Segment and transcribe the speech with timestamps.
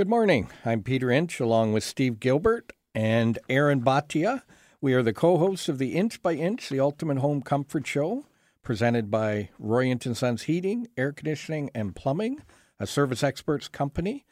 [0.00, 0.48] Good morning.
[0.64, 4.44] I'm Peter Inch along with Steve Gilbert and Aaron Bhatia.
[4.80, 8.24] We are the co hosts of the Inch by Inch, the Ultimate Home Comfort Show,
[8.62, 12.40] presented by Roy Inch and Sons Heating, Air Conditioning, and Plumbing,
[12.78, 14.24] a service experts company,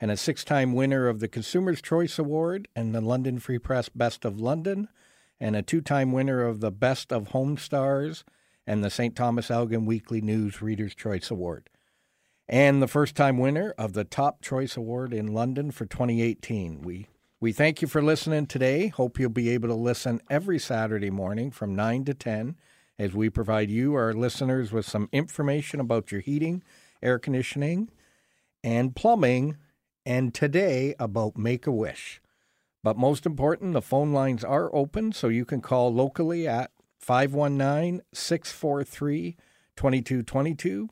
[0.00, 3.88] and a six time winner of the Consumer's Choice Award and the London Free Press
[3.88, 4.88] Best of London,
[5.40, 8.22] and a two time winner of the Best of Home Stars
[8.64, 9.16] and the St.
[9.16, 11.68] Thomas Elgin Weekly News Reader's Choice Award
[12.48, 16.82] and the first time winner of the Top Choice Award in London for 2018.
[16.82, 17.08] We
[17.38, 18.88] we thank you for listening today.
[18.88, 22.56] Hope you'll be able to listen every Saturday morning from 9 to 10
[22.98, 26.62] as we provide you our listeners with some information about your heating,
[27.02, 27.90] air conditioning,
[28.64, 29.58] and plumbing
[30.06, 32.22] and today about Make a Wish.
[32.82, 38.00] But most important, the phone lines are open so you can call locally at 519
[38.14, 39.36] 643
[39.76, 40.88] 2222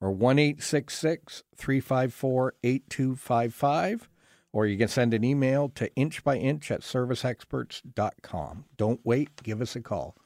[0.00, 4.08] or 1 354 8255.
[4.52, 8.64] Or you can send an email to inchbyinch at serviceexperts.com.
[8.76, 10.16] Don't wait, give us a call.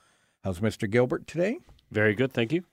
[0.45, 0.89] How's Mr.
[0.89, 1.59] Gilbert today?
[1.91, 2.65] Very good, thank you.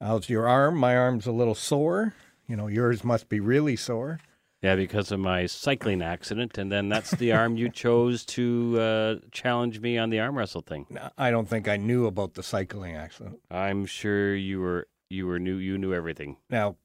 [0.00, 0.76] How's your arm?
[0.76, 2.14] My arm's a little sore.
[2.46, 4.20] You know, yours must be really sore.
[4.62, 9.14] Yeah, because of my cycling accident, and then that's the arm you chose to uh,
[9.30, 10.86] challenge me on the arm wrestle thing.
[11.16, 13.38] I don't think I knew about the cycling accident.
[13.50, 15.56] I'm sure you were you were new.
[15.56, 16.36] you knew everything.
[16.50, 16.76] Now,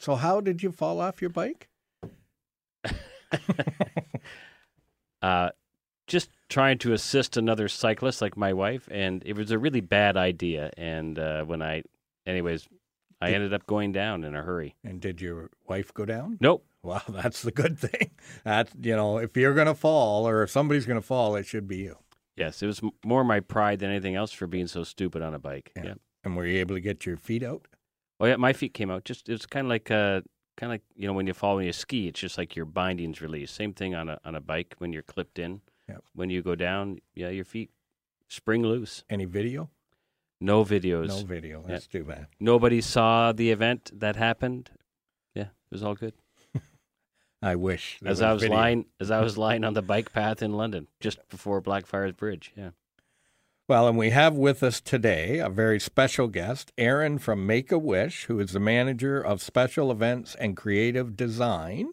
[0.00, 1.68] so how did you fall off your bike?
[5.22, 5.50] uh,
[6.06, 10.16] just trying to assist another cyclist like my wife, and it was a really bad
[10.16, 10.70] idea.
[10.76, 11.82] And uh, when I,
[12.26, 12.68] anyways,
[13.20, 14.76] I ended up going down in a hurry.
[14.84, 16.38] And did your wife go down?
[16.40, 16.64] Nope.
[16.82, 18.10] Well, that's the good thing.
[18.44, 21.46] That you know, if you're going to fall or if somebody's going to fall, it
[21.46, 21.96] should be you.
[22.36, 25.38] Yes, it was more my pride than anything else for being so stupid on a
[25.38, 25.72] bike.
[25.74, 25.84] Yeah.
[25.84, 25.94] yeah.
[26.26, 27.68] And were you able to get your feet out?
[28.18, 29.04] Oh yeah, my feet came out.
[29.04, 30.22] Just it's kind of like uh,
[30.56, 32.64] kind of like you know when you fall when you ski, it's just like your
[32.64, 33.52] bindings release.
[33.52, 35.60] Same thing on a on a bike when you're clipped in.
[35.88, 36.02] Yep.
[36.16, 37.70] When you go down, yeah, your feet
[38.26, 39.04] spring loose.
[39.08, 39.70] Any video?
[40.40, 41.08] No videos.
[41.08, 41.62] No video.
[41.64, 42.00] That's yeah.
[42.00, 42.26] too bad.
[42.40, 44.70] Nobody saw the event that happened.
[45.32, 46.14] Yeah, it was all good.
[47.40, 48.00] I wish.
[48.02, 48.56] As was I was video.
[48.56, 52.52] lying, as I was lying on the bike path in London just before Blackfriars Bridge.
[52.56, 52.70] Yeah.
[53.68, 57.78] Well, and we have with us today a very special guest, Aaron from Make a
[57.78, 61.88] Wish, who is the manager of special events and creative design.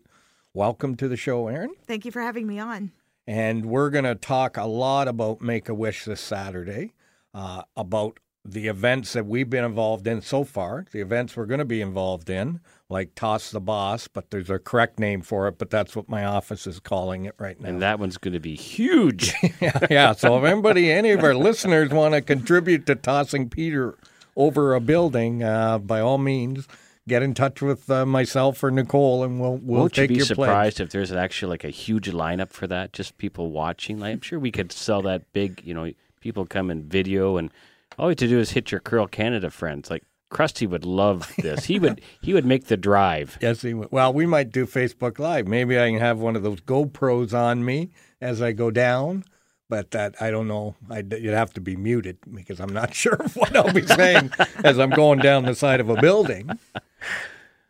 [0.54, 1.74] Welcome to the show, Aaron.
[1.88, 2.92] Thank you for having me on.
[3.26, 6.94] And we're going to talk a lot about Make a Wish this Saturday,
[7.34, 11.60] uh, about the events that we've been involved in so far, the events we're going
[11.60, 12.60] to be involved in,
[12.90, 16.26] like Toss the Boss, but there's a correct name for it, but that's what my
[16.26, 17.70] office is calling it right now.
[17.70, 19.34] And that one's going to be huge.
[19.62, 20.12] yeah, yeah.
[20.12, 23.98] So if anybody, any of our listeners want to contribute to tossing Peter
[24.36, 26.68] over a building, uh, by all means,
[27.08, 30.18] get in touch with uh, myself or Nicole, and we'll we'll Won't take you be
[30.18, 30.86] your surprised pledge.
[30.88, 32.92] if there's actually like a huge lineup for that?
[32.92, 34.00] Just people watching.
[34.00, 35.62] Like, I'm sure we could sell that big.
[35.64, 37.50] You know, people come and video and
[37.98, 39.90] all you have to do is hit your Curl Canada friends.
[39.90, 41.66] Like Krusty would love this.
[41.66, 43.38] He would he would make the drive.
[43.42, 43.92] Yes, he would.
[43.92, 45.48] Well, we might do Facebook Live.
[45.48, 49.24] Maybe I can have one of those GoPros on me as I go down.
[49.70, 50.76] But that I don't know.
[50.90, 54.32] I'd, you'd have to be muted because I'm not sure what I'll be saying
[54.64, 56.50] as I'm going down the side of a building.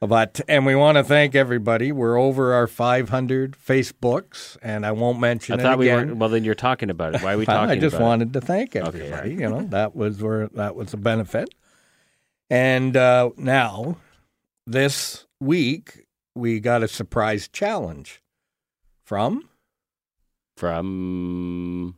[0.07, 1.93] But and we want to thank everybody.
[1.93, 5.57] We're over our 500 Facebooks, and I won't mention.
[5.57, 6.17] I thought we weren't.
[6.17, 7.21] Well, then you're talking about it.
[7.21, 7.63] Why are we talking?
[7.63, 7.77] About it?
[7.77, 8.39] I just wanted it?
[8.39, 9.33] to thank everybody.
[9.33, 9.41] Okay.
[9.41, 11.53] You know that was where that was a benefit.
[12.49, 13.97] And uh, now,
[14.67, 18.21] this week we got a surprise challenge
[19.05, 19.47] from
[20.57, 21.97] from.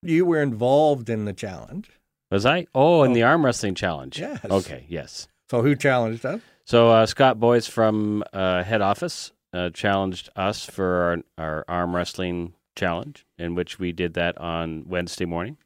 [0.00, 1.90] You were involved in the challenge.
[2.30, 2.68] Was I?
[2.72, 3.14] Oh, in oh.
[3.14, 4.20] the arm wrestling challenge.
[4.20, 4.44] Yes.
[4.44, 4.84] Okay.
[4.88, 5.26] Yes.
[5.50, 6.40] So who challenged us?
[6.68, 11.96] So uh, Scott Boyce from uh, head office uh, challenged us for our, our, arm
[11.96, 15.56] wrestling challenge, in which we did that on Wednesday morning.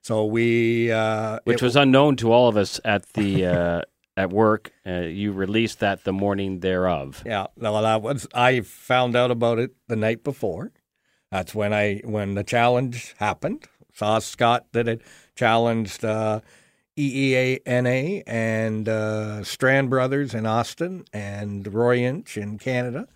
[0.00, 3.82] So we, uh, which was unknown to all of us at the uh,
[4.16, 4.72] at work.
[4.84, 7.22] Uh, you released that the morning thereof.
[7.24, 10.72] Yeah, well, that was I found out about it the night before.
[11.30, 13.68] That's when I when the challenge happened.
[13.92, 15.02] Saw Scott that it
[15.36, 16.04] challenged
[16.96, 23.08] EEANA and uh, Strand Brothers in Austin and Roy Inch in Canada.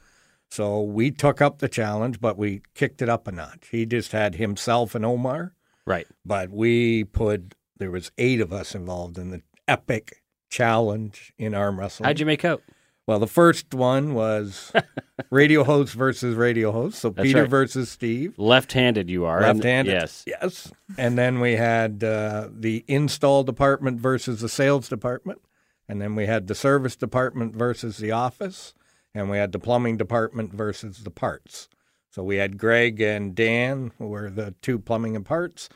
[0.50, 3.68] So we took up the challenge, but we kicked it up a notch.
[3.70, 5.54] He just had himself and Omar.
[5.84, 6.06] Right.
[6.24, 11.78] But we put, there was eight of us involved in the epic challenge in arm
[11.78, 12.06] wrestling.
[12.06, 12.62] How'd you make out?
[13.06, 14.72] Well, the first one was
[15.30, 16.98] radio host versus radio host.
[16.98, 17.50] So That's Peter right.
[17.50, 18.34] versus Steve.
[18.36, 19.40] Left-handed, you are.
[19.40, 19.92] Left-handed.
[19.92, 20.24] yes.
[20.26, 20.72] Yes.
[20.98, 25.40] And then we had uh, the install department versus the sales department,
[25.88, 28.74] and then we had the service department versus the office,
[29.14, 31.68] and we had the plumbing department versus the parts.
[32.10, 35.68] So we had Greg and Dan, who were the two plumbing and parts,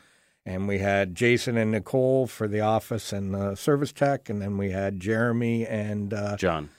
[0.45, 4.57] and we had Jason and Nicole for the office and the service tech, and then
[4.57, 6.69] we had Jeremy and uh, John.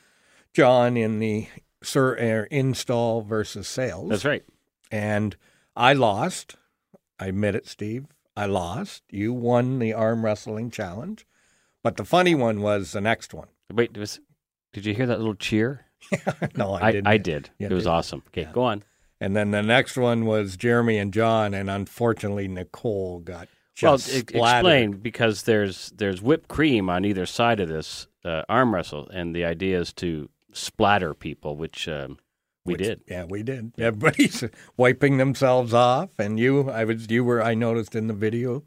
[0.54, 1.48] John in the
[1.82, 4.08] sir, uh, install versus sales.
[4.08, 4.44] That's right.
[4.90, 5.36] And
[5.76, 6.56] I lost.
[7.18, 8.06] I admit it, Steve.
[8.36, 9.02] I lost.
[9.10, 11.26] You won the arm wrestling challenge.
[11.82, 13.48] But the funny one was the next one.
[13.72, 14.20] Wait, was,
[14.72, 15.86] did you hear that little cheer?
[16.56, 17.06] no, I, I, didn't.
[17.06, 17.50] I did.
[17.58, 17.90] Yeah, it was did.
[17.90, 18.22] awesome.
[18.28, 18.84] Okay, go on.
[19.20, 23.48] And then the next one was Jeremy and John, and unfortunately Nicole got
[23.80, 24.66] Well, just e- splattered.
[24.66, 29.34] explain because there's there's whipped cream on either side of this uh, arm wrestle, and
[29.34, 32.18] the idea is to splatter people, which um,
[32.64, 33.00] we Which- did.
[33.08, 33.72] Yeah, we did.
[33.78, 34.44] Everybody's
[34.76, 38.62] wiping themselves off, and you, I was, you were, I noticed in the video.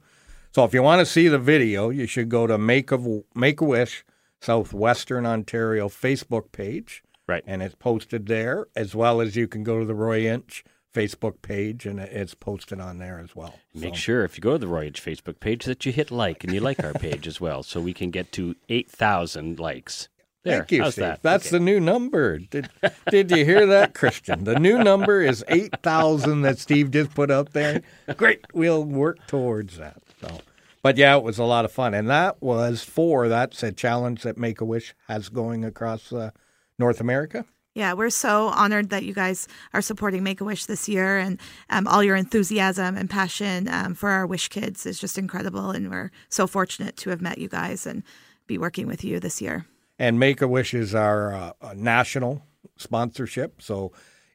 [0.53, 3.61] So if you want to see the video, you should go to Make a Make
[3.61, 4.05] a Wish
[4.41, 7.43] Southwestern Ontario Facebook page, Right.
[7.47, 11.41] and it's posted there, as well as you can go to the Roy Inch Facebook
[11.41, 13.55] page, and it's posted on there as well.
[13.73, 16.09] Make So- sure if you go to the Roy Inch Facebook page that you hit
[16.11, 19.59] like and you like our page as well, so we can get to eight thousand
[19.59, 20.07] likes.
[20.45, 21.01] There, Thank you, how's Steve.
[21.05, 21.23] that?
[21.23, 21.57] That's Okay.
[21.57, 22.37] the new number.
[22.37, 22.69] Did
[23.09, 24.43] Did you hear that, Christian?
[24.45, 27.81] The new number is eight thousand that Steve just put up there.
[28.15, 29.97] Great, we'll work towards that.
[30.21, 30.39] So,
[30.83, 34.21] but yeah, it was a lot of fun, and that was for that's a challenge
[34.21, 36.29] that Make a Wish has going across uh,
[36.77, 37.43] North America.
[37.73, 41.39] Yeah, we're so honored that you guys are supporting Make a Wish this year, and
[41.71, 45.71] um, all your enthusiasm and passion um, for our Wish kids is just incredible.
[45.71, 48.03] And we're so fortunate to have met you guys and
[48.47, 49.65] be working with you this year.
[49.97, 52.43] And Make a Wish is our uh, uh, national
[52.77, 53.61] sponsorship.
[53.61, 53.91] So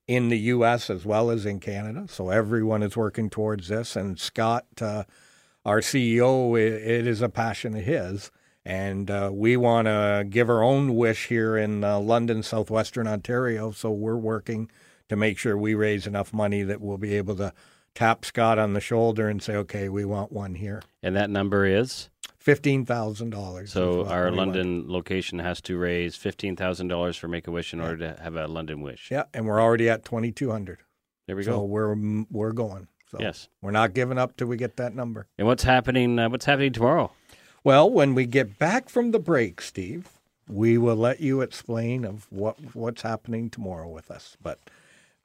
[0.07, 0.91] in the U.S.
[0.91, 2.07] as well as in Canada.
[2.09, 3.95] So everyone is working towards this.
[3.95, 5.05] And Scott, uh,
[5.65, 8.31] our CEO, i it is a passion of his.
[8.65, 13.71] And uh, we want to give our own wish here in uh, London, southwestern Ontario.
[13.71, 14.71] So we're working
[15.09, 17.53] to make sure we raise enough money that we'll be able to
[17.95, 20.83] tap Scott on the shoulder and say, okay, we want one here.
[21.03, 22.11] And that number is
[22.41, 23.71] Fifteen thousand dollars.
[23.71, 27.81] so our London location has to raise fifteen thousand dollars for Make a Wish in
[27.83, 29.11] order to have a London Wish.
[29.11, 30.79] Yeah, and we're already at twenty two hundred.
[31.27, 31.65] There we So go.
[31.65, 31.95] we're
[32.31, 32.89] we're going.
[33.11, 33.49] So Yes.
[33.61, 35.27] we're not giving up till we get that number.
[35.37, 36.19] And what's happening?
[36.19, 37.13] Uh, what's happening tomorrow?
[37.63, 40.09] Well, when we get back from the break, Steve,
[40.49, 44.39] we will let you explain of what what's happening tomorrow with us.
[44.43, 44.59] But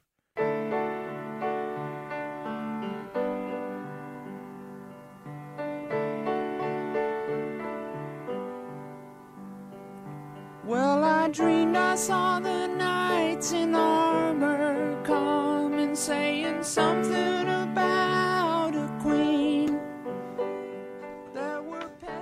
[10.64, 19.80] Well, I dreamed I saw the knights in armor coming, saying something about a queen.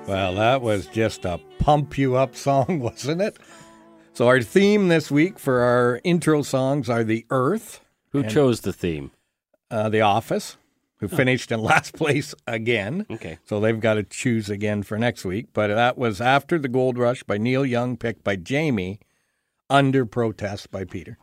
[0.07, 3.37] Well, that was just a pump you up song, wasn't it?
[4.15, 7.81] So our theme this week for our intro songs are the Earth,
[8.11, 9.11] Who chose the theme?
[9.69, 10.55] uh, The Office,
[10.99, 13.05] who finished in last place again.
[13.11, 13.39] Okay.
[13.45, 15.47] So they've got to choose again for next week.
[15.53, 18.99] But that was After the Gold Rush by Neil Young, picked by Jamie,
[19.69, 21.17] under protest by Peter.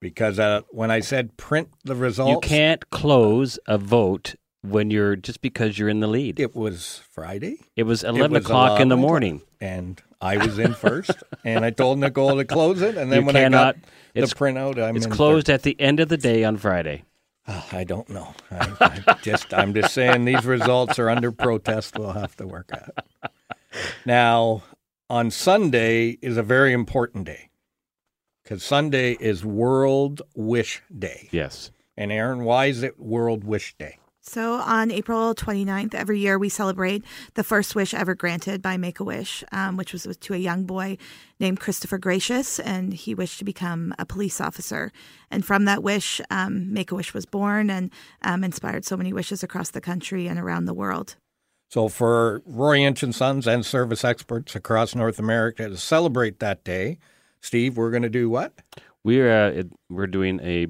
[0.00, 5.16] Because uh, when I said print the results, You can't close a vote when you're
[5.16, 6.38] just because you're in the lead.
[6.38, 7.56] it was Friday.
[7.74, 9.42] It was It eleven was o'clock in the 11 o'clock, morning.
[9.60, 11.12] And I was in first.
[11.44, 12.96] and I told Nicole to close it.
[12.96, 13.76] And then You when cannot- I got
[14.14, 17.04] it's- the printout, I'm It's closed at the end of the day on Friday.
[17.50, 18.34] Ah, I don't know.
[18.50, 21.98] I, I just I'm just saying these results are under protest.
[21.98, 23.04] We'll have to work out.
[24.04, 24.62] Now,
[25.08, 27.48] on Sunday is a very important day
[28.42, 31.28] because Sunday is World Wish Day.
[31.32, 31.70] Yes.
[31.96, 33.98] And Aaron, why is it World Wish Day?
[34.28, 39.00] So on April 29th, every year we celebrate the first wish ever granted by Make
[39.00, 40.98] a Wish, um, which was to a young boy
[41.40, 44.92] named Christopher Greicius, and he wished to become a police officer.
[45.30, 49.14] And from that wish, um, Make a Wish was born and um, inspired so many
[49.14, 51.16] wishes across the country and around the world.
[51.70, 56.64] So, for Roy Inch and Sons and service experts across North America to celebrate that
[56.64, 56.98] day,
[57.40, 58.52] Steve, we're going to do what?
[59.04, 60.66] We're uh, we're doing a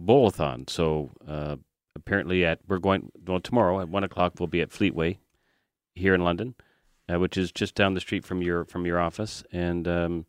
[0.00, 0.66] bowl-a-thon.
[0.66, 1.56] So uh,
[1.94, 4.34] apparently, at we're going well tomorrow at one o'clock.
[4.38, 5.18] We'll be at Fleetway
[5.94, 6.54] here in London,
[7.12, 10.26] uh, which is just down the street from your from your office, and um,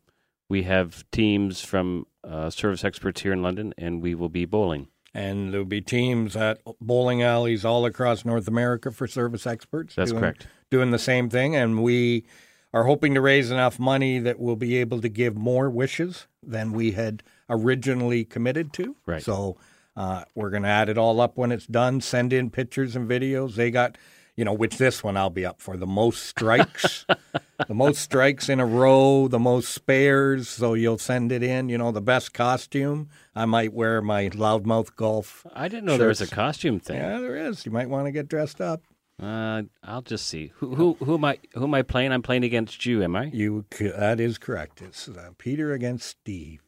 [0.48, 4.88] we have teams from uh, service experts here in London, and we will be bowling.
[5.14, 9.94] And there'll be teams at bowling alleys all across North America for service experts.
[9.94, 10.48] That's doing, correct.
[10.70, 11.54] Doing the same thing.
[11.54, 12.24] And we
[12.72, 16.72] are hoping to raise enough money that we'll be able to give more wishes than
[16.72, 18.96] we had originally committed to.
[19.06, 19.22] Right.
[19.22, 19.56] So
[19.96, 22.00] Uh, we're going to add it all up when it's done.
[22.00, 23.54] Send in pictures and videos.
[23.54, 23.96] They got,
[24.36, 27.06] you know, which this one I'll be up for the most strikes,
[27.68, 30.48] the most strikes in a row, the most spares.
[30.48, 31.68] So you'll send it in.
[31.68, 33.08] You know, the best costume.
[33.34, 35.46] I might wear my loudmouth golf.
[35.54, 36.96] I didn't know there was a costume thing.
[36.96, 37.64] Yeah, there is.
[37.64, 38.82] You might want to get dressed up.
[39.22, 40.50] Uh, I'll just see.
[40.56, 42.10] Who who who am I who am I playing?
[42.10, 43.26] I'm playing against you, am I?
[43.26, 44.82] You that is correct.
[44.82, 46.63] It's uh, Peter against Steve.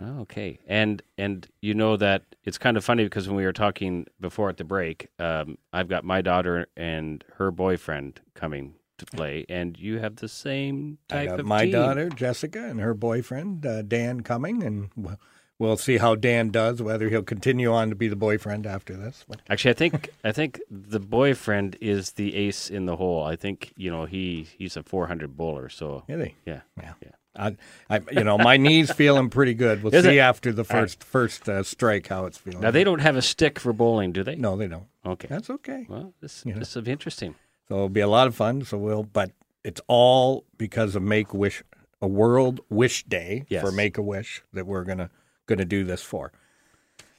[0.00, 0.58] Oh, okay.
[0.66, 4.48] And and you know that it's kind of funny because when we were talking before
[4.50, 9.78] at the break, um, I've got my daughter and her boyfriend coming to play, and
[9.78, 11.72] you have the same type of my team.
[11.72, 15.18] daughter Jessica and her boyfriend uh, Dan coming, and we'll,
[15.60, 16.82] we'll see how Dan does.
[16.82, 19.24] Whether he'll continue on to be the boyfriend after this.
[19.28, 23.22] But Actually, I think I think the boyfriend is the ace in the hole.
[23.24, 25.68] I think you know he he's a 400 bowler.
[25.68, 26.94] So they- yeah, yeah.
[27.00, 27.10] yeah.
[27.36, 27.56] I,
[27.90, 29.82] I, you know, my knee's feeling pretty good.
[29.82, 30.20] We'll Is see it?
[30.20, 32.60] after the first first uh, strike how it's feeling.
[32.60, 34.36] Now they don't have a stick for bowling, do they?
[34.36, 34.86] No, they don't.
[35.04, 35.26] Okay.
[35.28, 35.86] That's okay.
[35.88, 36.60] Well, this You know.
[36.60, 37.34] this is interesting.
[37.68, 38.64] So it'll be a lot of fun.
[38.64, 39.32] So we'll, but
[39.64, 41.62] it's all because of Make Wish,
[42.00, 43.62] a World Wish Day Yes.
[43.64, 45.10] for Make a Wish that we're gonna
[45.46, 46.30] gonna do this for.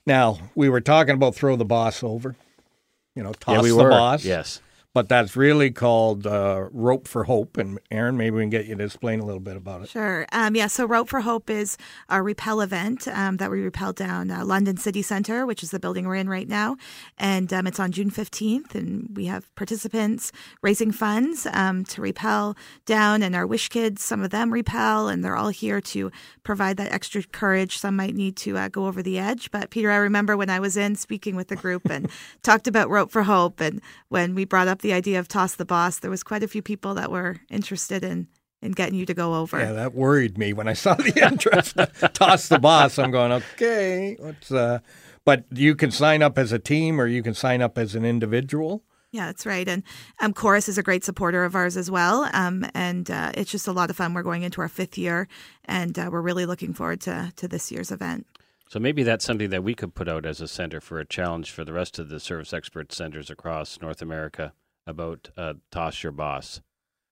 [0.06, 2.36] Now we were talking about throw the boss over,
[3.16, 3.90] you know, toss yeah, we the were.
[3.90, 4.24] boss.
[4.24, 4.62] Yes.
[4.96, 7.58] But that's really called uh, rope for hope.
[7.58, 9.90] And Aaron, maybe we can get you to explain a little bit about it.
[9.90, 10.26] Sure.
[10.32, 14.32] Um, yeah, so Rope for Hope is a repel event um, that we repel down
[14.32, 16.78] uh, London City Centre, which is the building we're in right now.
[17.18, 18.74] And um, it's on June 15th.
[18.74, 23.22] And we have participants raising funds um, to repel down.
[23.22, 26.10] And our Wish Kids, some of them repel, and they're all here to
[26.44, 27.80] provide that extra courage.
[27.80, 29.52] Some might need to uh, go over the edge.
[29.52, 32.10] But Peter, I remember when I was in speaking with the group and
[32.44, 33.60] talked about Rope for Hope.
[33.60, 36.48] And when we brought up the idea of Toss the Boss, there was quite a
[36.48, 38.28] few people that were interested in
[38.62, 39.60] in getting you to go over.
[39.60, 41.74] Yeah, that worried me when I saw the entrance.
[42.14, 43.00] Toss the boss.
[43.00, 44.16] I'm going okay.
[44.20, 44.80] What's uh?
[45.24, 48.06] But you can sign up as a team, or you can sign up as an
[48.06, 48.84] individual.
[49.12, 49.68] Yeah, that's right.
[49.68, 49.82] And
[50.20, 52.30] um, Chorus is a great supporter of ours as well.
[52.34, 54.14] Um, and uh, it's just a lot of fun.
[54.14, 55.28] We're going into our fifth year,
[55.66, 58.28] and uh, we're really looking forward to, to this year's event.
[58.70, 61.50] So maybe that's something that we could put out as a center for a challenge
[61.50, 64.54] for the rest of the service expert centers across North America
[64.88, 66.62] about uh, toss your boss.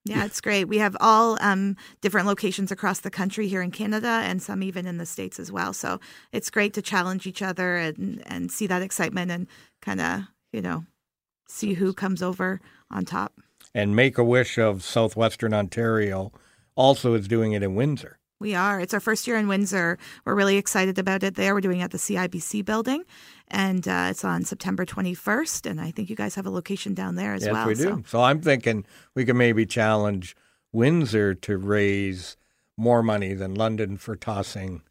[0.05, 0.65] Yeah, it's great.
[0.65, 4.85] We have all um, different locations across the country here in Canada and some even
[4.85, 5.71] in the States as well.
[5.71, 6.01] So
[6.33, 9.47] it's great to challenge each other and, and see that excitement and
[9.81, 10.83] kind of, you know,
[11.47, 12.59] see who comes over
[12.91, 13.33] on top.
[13.73, 16.33] And Make a Wish of Southwestern Ontario
[16.75, 18.19] also is doing it in Windsor.
[18.39, 18.79] We are.
[18.79, 19.97] It's our first year in Windsor.
[20.25, 21.53] We're really excited about it there.
[21.53, 23.03] We're doing it at the CIBC building,
[23.47, 25.69] and uh, it's on September 21st.
[25.69, 27.69] And I think you guys have a location down there as yes, well.
[27.69, 27.89] Yes, we do.
[27.89, 28.21] So So.
[28.21, 28.85] I'm thinking
[29.15, 30.35] we can maybe challenge
[30.71, 32.35] Windsor to raise
[32.77, 34.81] more money than London for tossing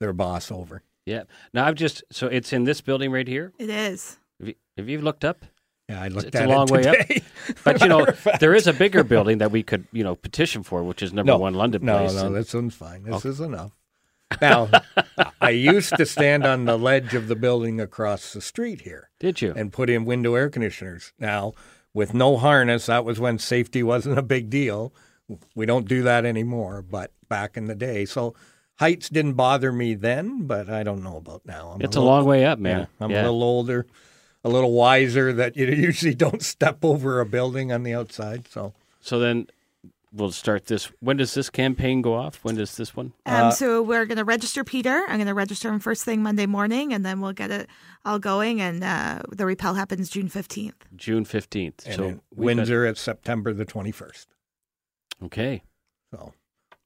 [0.00, 0.82] their boss over.
[1.04, 1.24] Yeah.
[1.52, 3.52] Now I've just so it's in this building right here.
[3.58, 4.18] it is.
[4.38, 5.44] Have you, have you looked up?
[5.92, 6.96] Yeah, I looked it's a long it way up.
[7.64, 8.40] But you know, Matter of fact.
[8.40, 11.32] there is a bigger building that we could you know petition for, which is number
[11.32, 12.14] no, one London no, Place.
[12.14, 13.02] No, and- this one's fine.
[13.02, 13.72] This is enough.
[14.40, 14.70] Now,
[15.42, 19.42] I used to stand on the ledge of the building across the street here did
[19.42, 19.52] you?
[19.54, 21.12] and put in window air conditioners.
[21.18, 21.52] Now,
[21.92, 24.94] with no harness, that was when safety wasn't a big deal.
[25.54, 28.06] We don't do that anymore, but back in the day.
[28.06, 28.34] So
[28.76, 31.72] heights didn't bother me then, but I don't know about now.
[31.74, 32.86] I'm it's a little- long way up, yeah, man.
[33.00, 33.20] I'm Yeah.
[33.20, 33.86] a little older,
[34.44, 38.48] a little wiser that you usually don't step over a building on the outside.
[38.48, 39.46] So So then
[40.12, 40.90] we'll start this.
[41.00, 42.40] When does this campaign go off?
[42.42, 43.12] When does this one?
[43.24, 45.04] Um, Uh, so we're going to register Peter.
[45.08, 47.68] I'm going to register him first thing Monday morning, and then we'll get it
[48.04, 48.60] all going.
[48.60, 50.74] And uh, the repel happens June 15th.
[50.96, 51.86] June fifteenth.
[51.86, 54.26] and So in we've got- Windsor, it's September the 21st.
[55.24, 55.62] okay.
[56.10, 56.34] So.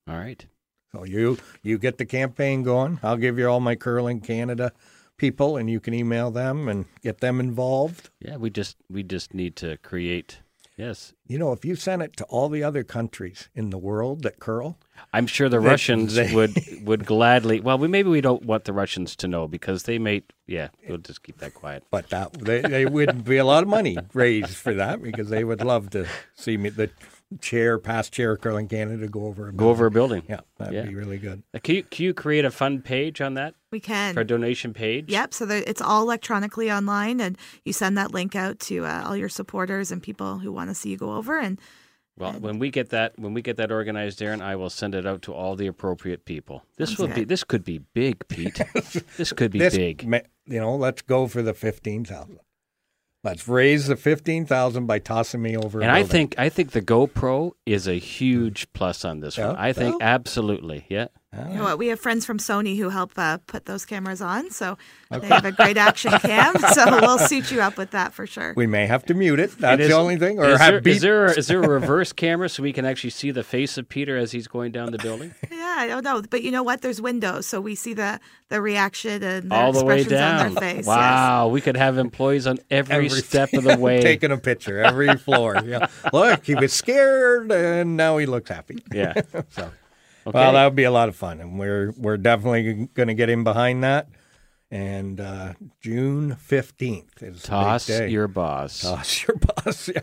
[0.08, 0.46] All right.
[0.92, 3.00] So you you get the campaign going.
[3.02, 4.72] I'll give you all my curling Canada
[5.16, 8.10] people, and you can email them and get them involved.
[8.20, 10.38] Yeah, we just we just need to create.
[10.78, 14.22] Yes, You know, if you send it to all the other countries in the world
[14.24, 14.76] that curl,
[15.10, 17.60] I'm sure the They- Russians they- would would gladly.
[17.60, 20.22] Well, we maybe we don't want the Russians to know because they may.
[20.46, 21.84] Yeah, we'll just keep that quiet.
[21.90, 25.44] but that they, they would be a lot of money raised for that because they
[25.44, 26.90] would love to see me the
[27.40, 29.48] chair, past chair of curling Canada go over.
[29.48, 30.22] a Go over a building.
[30.28, 30.82] Yeah, that'd Yeah.
[30.86, 31.42] be really good.
[31.54, 34.14] Uh, Can you, can you create a fund page on that We can.
[34.14, 35.06] for a donation page?
[35.10, 35.34] Yep.
[35.34, 39.16] So there, it's all electronically online, and you send that link out to uh, all
[39.16, 41.38] your supporters and people who want to see you go over.
[41.38, 41.60] And
[42.18, 45.04] Well, when we get that when we get that organized, Aaron, I will send it
[45.04, 46.62] out to all the appropriate people.
[46.78, 48.58] This Sounds will be this could be big, Pete.
[49.18, 50.06] this could be This, big.
[50.06, 52.38] ma- you know, let's go for the fifteen thousand.
[53.26, 55.80] Let's raise the fifteen thousand by tossing me over.
[55.80, 59.56] And I think I think the GoPro is a huge plus on this Yeah, one.
[59.56, 61.08] I think well- absolutely, yeah.
[61.50, 61.78] You know what?
[61.78, 64.78] We have friends from Sony who help uh, put those cameras on, so
[65.10, 66.56] they have a great action cam.
[66.58, 68.54] So we'll suit you up with that for sure.
[68.56, 69.56] We may have to mute it.
[69.58, 70.38] That's is- the only thing.
[70.38, 70.94] Or is, have there, beep.
[70.96, 73.88] is there is there a reverse camera so we can actually see the face of
[73.88, 75.34] Peter as he's going down the building?
[75.66, 76.80] Yeah, I don't know, but you know what?
[76.82, 80.44] There's windows, so we see the the reaction and their All the way expressions on
[80.44, 80.54] down.
[80.54, 80.76] their face.
[80.78, 80.86] yes.
[80.86, 84.00] Wow, we could have employees on every, step of the way.
[84.00, 85.56] taking a picture every floor.
[85.64, 85.88] Yeah.
[86.12, 88.78] Look, he was scared, and now he looks happy.
[88.92, 89.14] yeah.
[89.50, 89.70] So,
[90.26, 90.38] Okay.
[90.38, 93.28] well, that would be a lot of fun, and we're we're definitely going to get
[93.28, 94.08] in behind that.
[94.70, 98.80] And uh, June fifteenth is Toss your boss.
[98.80, 99.88] toss your boss.
[99.88, 100.00] Yeah,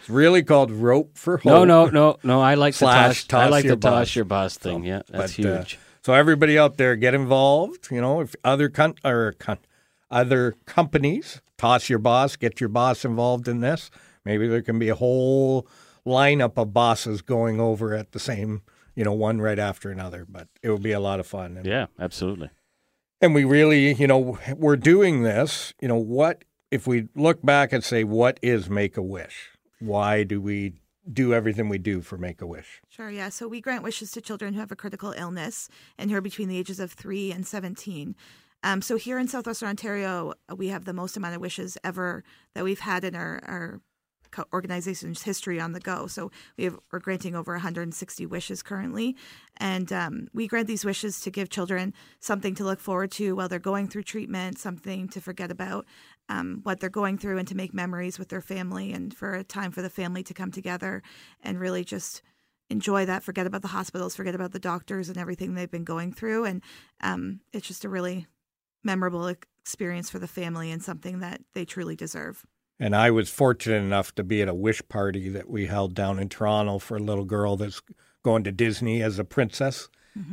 [0.00, 1.44] it's really called rope for hope.
[1.44, 2.40] no, no, no, no.
[2.40, 3.42] I like Slash the toss.
[3.42, 4.16] I like your the toss boss.
[4.16, 4.84] your boss thing.
[4.84, 5.78] yeah, that's But, uh, huge.
[6.02, 7.88] so everybody out there, get involved.
[7.90, 9.58] You know, if other con- or con-
[10.10, 13.90] other companies toss your boss, get your boss involved in this.
[14.24, 15.68] Maybe there can be a whole
[16.06, 18.62] lineup of bosses going over at the same,
[18.96, 20.26] you know, one right after another.
[20.28, 21.56] But it would be a lot of fun.
[21.56, 22.50] And, yeah, absolutely.
[23.20, 25.72] and we really, you know, we're doing this.
[25.80, 29.50] You know, what if we look back and say, what is Make a Wish?
[29.78, 30.80] Why do we
[31.12, 32.80] do everything we do for Make a Wish?
[32.88, 33.28] Sure, yeah.
[33.28, 36.48] So we grant wishes to children who have a critical illness and who are between
[36.48, 38.16] the ages of three and 17.
[38.62, 42.24] Um, so here in Southwestern Ontario, uh, we have the most amount of wishes ever
[42.54, 43.82] that we've had in our, our co-
[44.52, 46.06] organization's history on the go.
[46.06, 49.16] So we have, we're granting over 160 wishes currently.
[49.56, 53.48] And um, we grant these wishes to give children something to look forward to while
[53.48, 55.86] they're going through treatment, something to forget about
[56.28, 59.44] um, what they're going through, and to make memories with their family, and for a
[59.44, 61.02] time for the family to come together
[61.42, 62.22] and really just
[62.68, 66.12] enjoy that, forget about the hospitals, forget about the doctors and everything they've been going
[66.12, 66.44] through.
[66.44, 66.62] And
[67.00, 68.26] um, it's just a really
[68.82, 72.44] memorable experience for the family and something that they truly deserve.
[72.78, 76.18] And I was fortunate enough to be at a wish party that we held down
[76.18, 77.80] in Toronto for a little girl that's
[78.22, 79.88] going to Disney as a princess.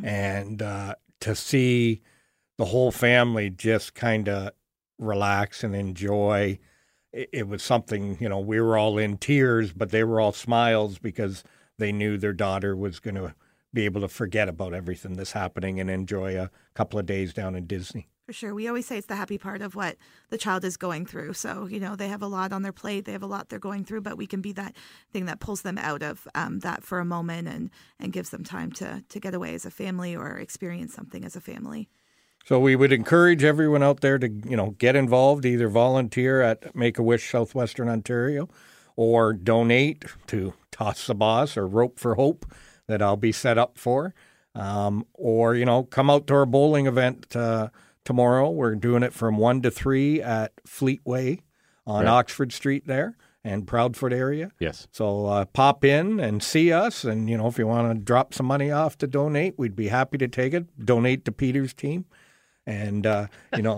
[0.05, 2.01] And uh, to see
[2.57, 4.51] the whole family just kind of
[4.99, 6.59] relax and enjoy,
[7.11, 10.31] it, it was something, you know, we were all in tears, but they were all
[10.33, 11.43] smiles because
[11.77, 13.35] they knew their daughter was going to
[13.73, 17.55] be able to forget about everything that's happening and enjoy a couple of days down
[17.55, 18.07] in Disney.
[18.25, 18.55] For sure.
[18.55, 19.97] We always say it's the happy part of what
[20.29, 21.33] the child is going through.
[21.33, 23.59] So, you know, they have a lot on their plate, they have a lot they're
[23.59, 24.75] going through, but we can be that
[25.11, 28.45] thing that pulls them out of um, that for a moment and, and gives them
[28.45, 31.89] time to, to get away as a family or experience something as a family.
[32.45, 36.73] So we would encourage everyone out there to, you know, get involved, either volunteer at
[36.73, 38.47] Make a Wish Southwestern Ontario
[38.95, 42.45] or donate to Toss the Boss or Rope for Hope
[42.87, 44.13] that I'll be set up for.
[44.55, 47.69] Um, or, you know, come out to our bowling event uh,
[48.05, 48.49] tomorrow.
[48.49, 51.39] We're doing it from 1 to 3 at Fleetway
[51.85, 52.09] on Right.
[52.09, 54.51] Oxford Street there and Proudfoot area.
[54.59, 54.87] Yes.
[54.91, 58.33] So uh, pop in and see us, and you know if you want to drop
[58.33, 60.65] some money off to donate, we'd be happy to take it.
[60.85, 62.05] Donate to Peter's team,
[62.65, 63.77] and uh, you know,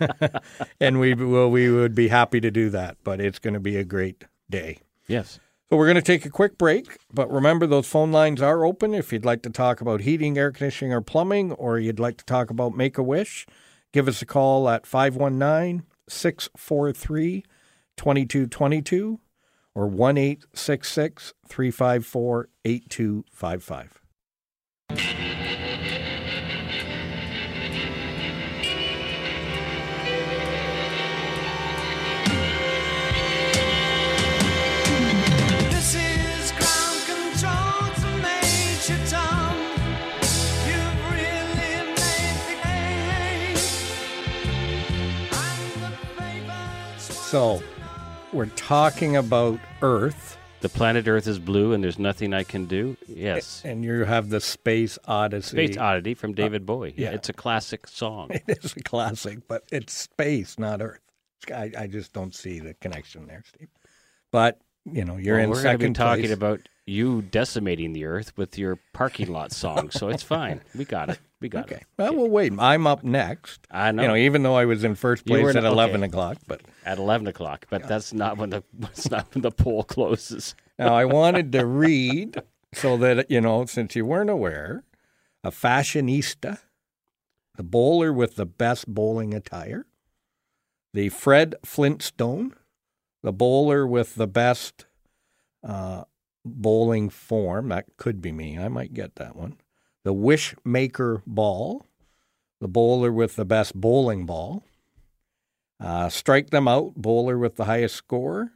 [0.80, 2.96] and we will we would be happy to do that.
[3.04, 4.78] But it's going to be a great day.
[5.06, 5.38] Yes.
[5.72, 8.92] So we're going to take a quick break, but remember those phone lines are open
[8.92, 12.26] if you'd like to talk about heating, air conditioning, or plumbing, or you'd like to
[12.26, 13.46] talk about Make a Wish.
[13.90, 17.44] Give us a call at 519 643
[17.96, 19.20] 2222
[19.74, 25.21] or 1 866 354 8255.
[47.32, 47.62] So,
[48.34, 52.94] we're talking about Earth, The planet Earth is blue and there's nothing I can do.
[53.08, 53.62] Yes.
[53.64, 55.68] and you have the Space Odyssey.
[55.68, 56.92] Space Oddity from uh, David Bowie.
[56.94, 57.14] Yeah, yeah.
[57.14, 58.32] it's a classic song.
[58.46, 61.00] It is a classic, but it's space, not Earth.
[61.50, 63.70] I, I just don't see the connection there, Steve.
[64.30, 66.32] But you know, you're Well, in we're second be talking place.
[66.32, 70.60] about you decimating the Earth with your parking lot song, so it's fine.
[70.74, 71.20] We got it.
[71.40, 71.76] We got Okay.
[71.76, 71.86] it.
[71.98, 72.52] Well, we'll wait.
[72.58, 73.66] I'm up next.
[73.70, 74.02] I know.
[74.02, 76.08] You know, even though I was in first place in- at eleven okay.
[76.08, 79.84] o'clock, but At eleven o'clock, but that's not when the that's not when the poll
[79.84, 80.54] closes.
[80.78, 82.42] now I wanted to read
[82.72, 84.84] so that you know, since you weren't aware,
[85.44, 86.58] a fashionista,
[87.56, 89.86] the bowler with the best bowling attire,
[90.94, 92.54] the Fred Flintstone,
[93.22, 94.86] the bowler with the best
[95.66, 96.04] uh,
[96.44, 97.68] bowling form.
[97.68, 98.58] That could be me.
[98.58, 99.56] I might get that one.
[100.04, 101.86] The wish maker ball,
[102.60, 104.64] the bowler with the best bowling ball.
[105.78, 108.52] Uh, strike them out, bowler with the highest score.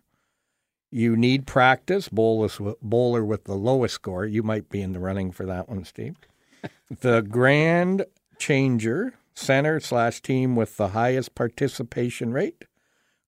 [0.90, 2.48] You need practice, bowler,
[2.80, 4.24] bowler with the lowest score.
[4.24, 6.16] You might be in the running for that one, Steve.
[7.00, 8.06] the grand
[8.38, 12.64] changer center slash team with the highest participation rate.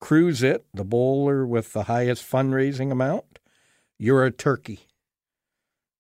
[0.01, 3.39] Cruise it, the bowler with the highest fundraising amount.
[3.99, 4.81] You're a turkey.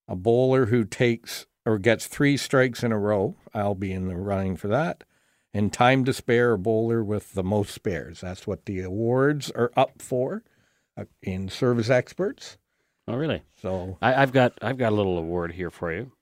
[0.06, 3.37] A bowler who takes or gets three strikes in a row.
[3.52, 5.04] I'll be in the running for that.
[5.52, 8.20] And time to spare, a bowler with the most spares.
[8.20, 10.44] That's what the awards are up for
[10.96, 12.56] uh, in service experts.
[13.08, 13.42] Oh, really?
[13.61, 16.12] So I, I've got I've got a little award here for you,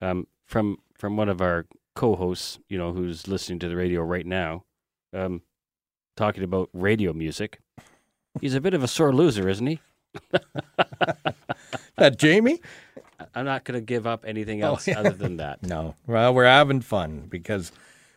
[0.00, 4.26] um, from from one of our co-hosts, you know, who's listening to the radio right
[4.26, 4.64] now,
[5.12, 5.42] um,
[6.16, 7.60] talking about radio music.
[8.40, 9.80] He's a bit of a sore loser, isn't he?
[11.96, 12.60] that Jamie?
[13.34, 14.98] I'm not going to give up anything Oh, else yeah.
[15.00, 15.62] other than that.
[15.62, 15.94] No.
[16.06, 17.72] Well, we're having fun because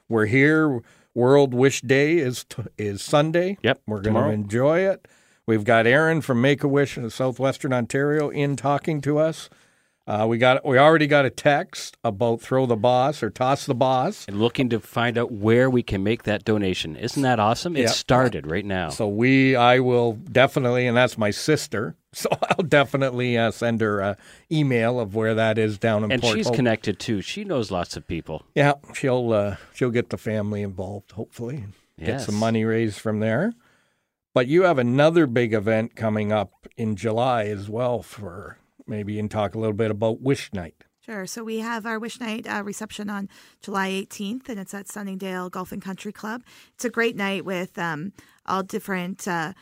[0.07, 0.81] we're here.
[1.15, 3.57] World Wish Day is t- is Sunday.
[3.63, 5.07] Yep, We're going to enjoy it.
[5.47, 9.49] We've got Aaron from Make a Wish in Southwestern Ontario in talking to us.
[10.09, 13.75] Uh, we got we already got a text about throw the boss or toss the
[13.75, 14.25] boss.
[14.27, 16.95] And looking to find out where we can make that donation.
[16.95, 17.75] Isn't that awesome?
[17.77, 18.89] It started right now.
[18.89, 21.95] So we, I will definitely, and that's my sister.
[22.11, 24.15] So I'll definitely uh, send her an
[24.51, 26.13] email of where that is down in Portland.
[26.13, 26.55] and Port she's Hope.
[26.55, 27.21] connected too.
[27.21, 28.43] She knows lots of people.
[28.55, 33.19] Yeah, she'll uh, she'll get the family involved, hopefully, and get some money raised from
[33.19, 33.53] there.
[34.33, 38.01] But you have another big event coming up in July as well.
[38.01, 38.57] For
[38.89, 40.83] maybe and talk a little bit about Wish Night.
[41.05, 41.25] Sure.
[41.25, 43.29] So we have our Wish Night uh, reception on
[43.61, 46.43] July 18th, and it's at Sunningdale Golf and Country Club.
[46.75, 48.11] It's a great night with um,
[48.45, 49.53] all different uh,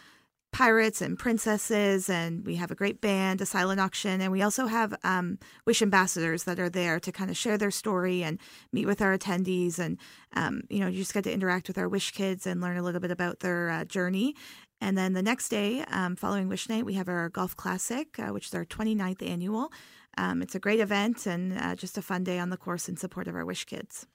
[0.51, 4.65] pirates and princesses, and we have a great band, a silent auction, and we also
[4.65, 8.39] have um, Wish ambassadors that are there to kind of share their story and
[8.71, 9.97] meet with our attendees, and
[10.35, 12.81] um, you know, you just get to interact with our Wish kids and learn a
[12.81, 14.35] little bit about their uh, journey.
[14.79, 18.27] And then the next day, um, following Wish Night, we have our Golf Classic, uh,
[18.27, 19.71] which is our 29th annual.
[20.17, 22.97] Um, it's a great event and uh, just a fun day on the course in
[22.97, 24.05] support of our Wish Kids.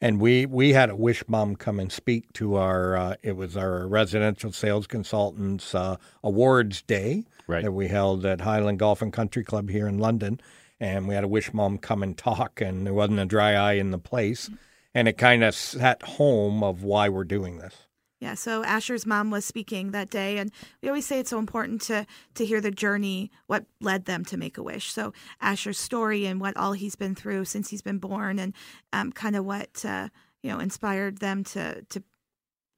[0.00, 2.96] And we we had a Wish mom come and speak to our.
[2.96, 7.62] Uh, it was our residential sales consultants uh, awards day Right.
[7.62, 10.40] that we held at Highland Golf and Country Club here in London,
[10.80, 13.74] and we had a Wish mom come and talk, and there wasn't a dry eye
[13.74, 14.50] in the place,
[14.94, 17.74] and it kind of set home of why we're doing this.
[18.22, 21.82] Yeah, so Asher's mom was speaking that day, and we always say it's so important
[21.82, 22.06] to
[22.36, 24.92] to hear the journey, what led them to make a wish.
[24.92, 28.54] So Asher's story and what all he's been through since he's been born, and
[28.92, 30.08] um, kind of what uh,
[30.40, 32.04] you know inspired them to to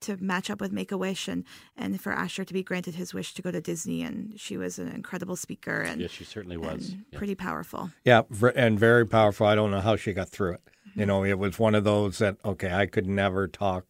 [0.01, 1.45] to match up with Make a Wish, and
[1.77, 4.79] and for Asher to be granted his wish to go to Disney, and she was
[4.79, 6.95] an incredible speaker and, Yes, she certainly was.
[7.13, 7.19] Yeah.
[7.19, 7.91] pretty powerful.
[8.03, 8.23] Yeah,
[8.57, 9.47] and very powerful.
[9.47, 10.63] I don't know how she got through it.
[10.95, 13.85] You know, it was one of those that okay, I could never talk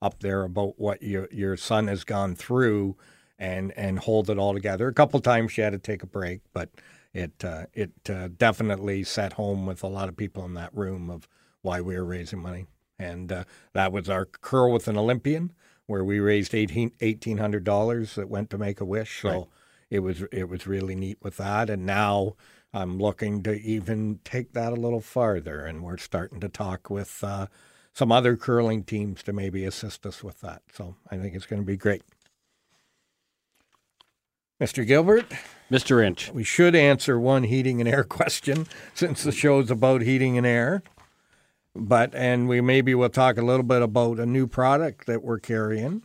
[0.00, 2.96] up there about what your your son has gone through
[3.38, 4.88] and and hold it all together.
[4.88, 6.70] A couple times she had to take a break, but
[7.12, 11.10] it uh, it uh, definitely set home with a lot of people in that room
[11.10, 11.28] of
[11.62, 12.66] why we were raising money.
[12.98, 15.52] And uh, that was our curl with an Olympian,
[15.86, 19.22] where we raised eighteen eighteen hundred dollars that went to make a wish.
[19.22, 19.44] So Right.
[19.90, 21.70] it was it was really neat with that.
[21.70, 22.34] And now
[22.72, 27.22] I'm looking to even take that a little farther, and we're starting to talk with
[27.24, 27.46] uh,
[27.98, 30.62] some other curling teams to maybe assist us with that.
[30.72, 32.02] So I think it's going to be great.
[34.62, 34.86] Mr.
[34.86, 35.26] Gilbert,
[35.68, 36.00] Mr.
[36.04, 36.30] Inch.
[36.32, 40.84] we should answer one heating and air question since the show's about heating and air.
[41.74, 45.40] But and we maybe will talk a little bit about a new product that we're
[45.40, 46.02] carrying,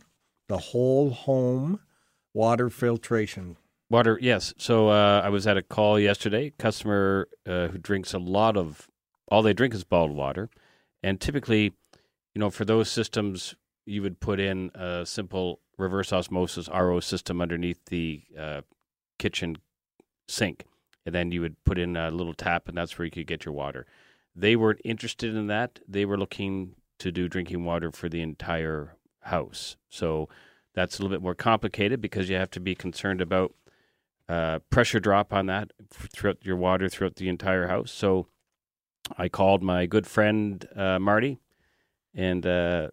[0.48, 1.78] the whole home
[2.32, 3.56] water filtration.
[3.88, 4.52] Water, yes.
[4.58, 6.52] So uh, I was at a call yesterday.
[6.58, 8.88] Customer uh, who drinks a lot of,
[9.28, 10.50] all they drink is bottled water,
[11.04, 11.72] and typically,
[12.34, 13.54] you know, for those systems,
[13.86, 18.60] you would put in a simple reverse osmosis RO system underneath the uh,
[19.18, 19.56] kitchen
[20.28, 20.64] sink,
[21.06, 23.44] and then you would put in a little tap, and that's where you could get
[23.44, 23.86] your water.
[24.34, 25.80] They weren't interested in that.
[25.86, 29.76] They were looking to do drinking water for the entire house.
[29.88, 30.28] So
[30.74, 33.54] that's a little bit more complicated because you have to be concerned about
[34.28, 37.92] uh, pressure drop on that throughout your water throughout the entire house.
[37.92, 38.26] So
[39.18, 41.38] I called my good friend uh, Marty,
[42.14, 42.88] and uh,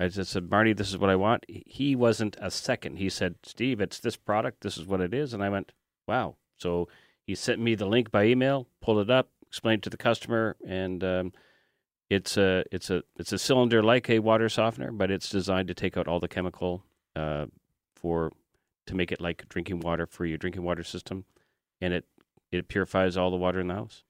[0.00, 1.44] I just said, Marty, this is what I want.
[1.48, 2.96] He- wasn't a second.
[2.96, 4.62] He said, Steve, it's this product.
[4.62, 5.32] This is what it is.
[5.32, 5.72] And I went,
[6.08, 6.36] wow.
[6.56, 6.88] So
[7.24, 10.56] he sent me the link by email, pulled it up, explained it to the customer,
[10.66, 11.32] and um,
[12.10, 15.74] it's a it's a it's a cylinder like a water softener, but it's designed to
[15.74, 17.46] take out all the chemical uh,
[17.94, 18.32] for
[18.86, 21.24] to make it like drinking water for your drinking water system,
[21.80, 22.06] and it
[22.50, 24.04] it purifies all the water in the house.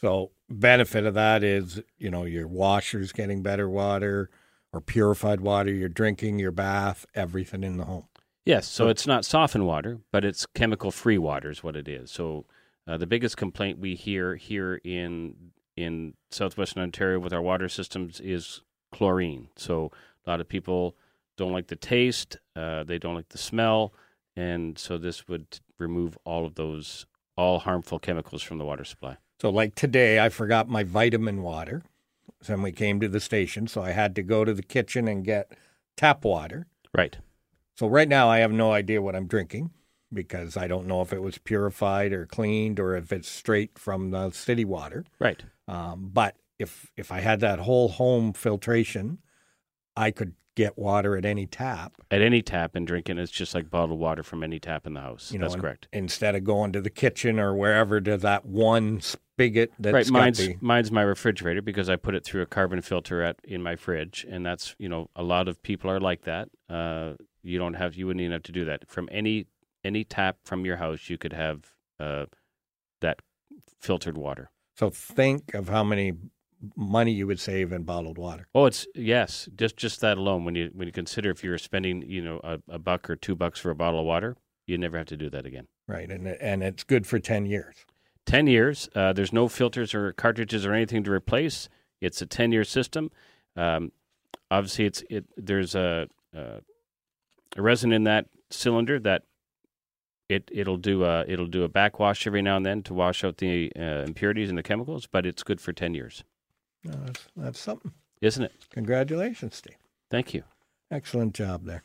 [0.00, 4.30] So benefit of that is, you know, your washer's getting better water
[4.72, 8.06] or purified water, you're drinking, your bath, everything in the home.
[8.46, 11.88] Yes, so So- it's not softened water, but it's chemical free water is what it
[11.88, 12.10] is.
[12.10, 12.46] So
[12.86, 18.20] uh, the biggest complaint we hear here in in southwestern Ontario with our water systems
[18.20, 18.60] is
[18.92, 19.48] chlorine.
[19.56, 19.90] So
[20.26, 20.96] a lot of people
[21.38, 23.94] don't like the taste, uh, they don't like the smell,
[24.36, 29.16] and so this would remove all of those all harmful chemicals from the water supply.
[29.40, 31.82] So, like today, I forgot my vitamin water.
[32.42, 35.08] So Then we came to the station, so I had to go to the kitchen
[35.08, 35.52] and get
[35.96, 36.66] tap water.
[36.94, 37.16] Right.
[37.76, 39.70] So, right now, I have no idea what I'm drinking
[40.12, 44.10] because I don't know if it was purified or cleaned or if it's straight from
[44.10, 45.04] the city water.
[45.18, 45.42] Right.
[45.66, 49.18] Um, but if if I had that whole home filtration,
[49.96, 51.94] I could get water at any tap.
[52.10, 55.00] At any tap and drinking, it's just like bottled water from any tap in the
[55.00, 55.32] house.
[55.32, 55.88] You know, That's and- correct.
[55.92, 60.12] Instead of going to the kitchen or wherever to that one spigot that's right, got
[60.12, 63.62] mine's the mine's my refrigerator because I put it through a carbon filter at in
[63.62, 66.48] my fridge, and that's you know a lot of people are like that.
[66.68, 69.46] Uh, you don't have you wouldn't even have to do that from any
[69.84, 71.08] any tap from your house.
[71.08, 72.26] You could have uh,
[73.00, 73.20] that
[73.78, 74.50] filtered water.
[74.76, 76.14] So think of how many
[76.76, 78.46] money you would save in bottled water.
[78.54, 80.44] Oh, it's yes, just just that alone.
[80.44, 83.34] When you when you consider if you're spending you know a, a buck or two
[83.34, 85.66] bucks for a bottle of water, you never have to do that again.
[85.86, 87.76] Right, and and it's good for ten years.
[88.26, 88.88] 10 years.
[88.94, 91.68] Uh, there's no filters or cartridges or anything to replace.
[92.02, 93.10] It's a 10 year system.
[93.56, 93.92] Um,
[94.50, 95.24] obviously, it's it.
[95.36, 96.60] There's a, a
[97.56, 99.22] a resin in that cylinder that
[100.28, 103.38] it it'll do a it'll do a backwash every now and then to wash out
[103.38, 106.24] the uh, impurities and the chemicals, but it's good for 10 years,
[106.84, 107.92] That's, that's something.
[108.20, 108.52] isn't it?
[108.70, 109.76] Congratulations, Steve.
[110.10, 110.42] Thank you.
[110.90, 111.82] Excellent job there.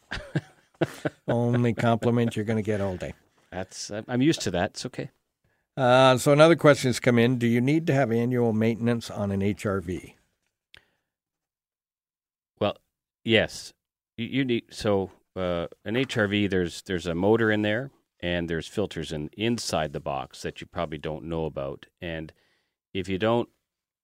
[1.28, 3.14] Only compliment you're going to get all day.
[3.52, 4.72] That's I'm- I'm used to that.
[4.72, 5.10] It's okay.
[5.78, 9.32] Uh, so another question has come in: Do you need to have annual maintenance on
[9.32, 10.14] an HRV?
[12.60, 12.78] Well,
[13.24, 13.74] yes,
[14.18, 16.50] you, you need so uh, an HRV.
[16.50, 20.68] There's there's a motor in there, and there's filters in inside the box that you
[20.68, 21.86] probably don't know about.
[22.02, 22.32] And
[22.94, 23.50] if you don't,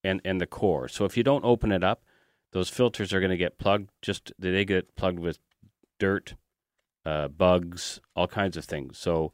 [0.03, 0.87] and and the core.
[0.87, 2.03] So if you don't open it up,
[2.51, 3.89] those filters are going to get plugged.
[4.01, 5.39] Just they get plugged with
[5.99, 6.35] dirt,
[7.05, 8.97] uh, bugs, all kinds of things.
[8.97, 9.31] So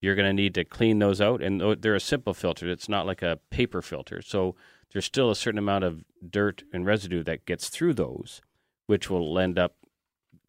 [0.00, 1.42] you're going to need to clean those out.
[1.42, 2.70] And they're a simple filter.
[2.70, 4.22] It's not like a paper filter.
[4.22, 4.56] So
[4.92, 8.40] there's still a certain amount of dirt and residue that gets through those,
[8.86, 9.76] which will end up,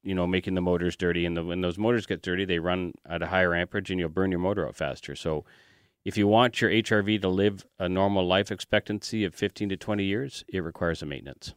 [0.03, 1.25] you know, making the motors dirty.
[1.25, 4.09] And the, when those motors get dirty, they run at a higher amperage, and you'll
[4.09, 5.15] burn your motor out faster.
[5.15, 5.45] So
[6.03, 10.03] if you want your HRV to live a normal life expectancy of 15 to 20
[10.03, 11.53] years, it requires a maintenance.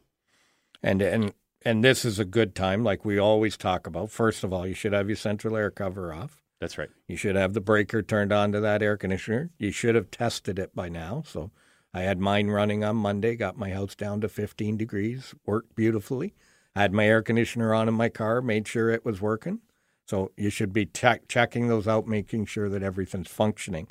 [0.83, 4.11] And and and this is a good time, like we always talk about.
[4.11, 6.43] First of all, you should have your central air cover off.
[6.59, 6.89] That's right.
[7.07, 9.49] You should have the breaker turned on to that air conditioner.
[9.57, 11.23] You should have tested it by now.
[11.25, 11.51] So
[11.93, 16.35] I had mine running on Monday, got my house down to 15 degrees, worked beautifully.
[16.75, 19.59] I had my air conditioner on in my car, made sure it was working.
[20.05, 23.87] So you should be check checking those out, making sure that everything's functioning.